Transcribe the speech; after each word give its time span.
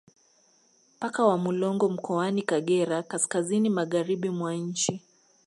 Mpaka 0.99 1.25
wa 1.25 1.37
Mulongo 1.37 1.89
mkoani 1.89 2.41
Kagera 2.41 3.03
kaskazini 3.03 3.69
magharibi 3.69 4.29
mwa 4.29 4.53
nchi 4.55 5.01